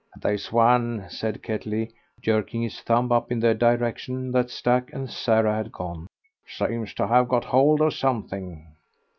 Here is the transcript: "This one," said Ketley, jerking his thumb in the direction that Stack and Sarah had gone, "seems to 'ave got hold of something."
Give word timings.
"This 0.19 0.51
one," 0.51 1.05
said 1.09 1.43
Ketley, 1.43 1.93
jerking 2.21 2.63
his 2.63 2.79
thumb 2.81 3.11
in 3.29 3.39
the 3.39 3.53
direction 3.53 4.31
that 4.31 4.49
Stack 4.49 4.91
and 4.93 5.07
Sarah 5.07 5.53
had 5.53 5.71
gone, 5.71 6.07
"seems 6.47 6.91
to 6.95 7.03
'ave 7.03 7.29
got 7.29 7.43
hold 7.45 7.81
of 7.81 7.93
something." 7.93 8.65